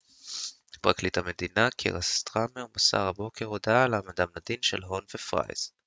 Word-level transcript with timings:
פרקליט 0.81 1.17
המדינה 1.17 1.69
קיר 1.77 2.01
סטארמר 2.01 2.65
מסר 2.75 3.07
הבוקר 3.07 3.45
הודעה 3.45 3.83
על 3.83 3.93
העמדתם 3.93 4.25
לדין 4.35 4.57
של 4.61 4.83
הון 4.83 5.03
ופרייס 5.15 5.71